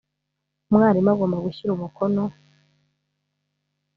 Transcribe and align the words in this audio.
umwarimu 0.69 1.09
agomba 1.13 1.37
gushyira 1.45 1.71
umukono 1.73 2.23